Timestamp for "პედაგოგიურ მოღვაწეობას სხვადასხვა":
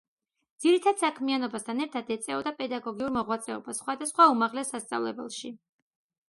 2.63-4.29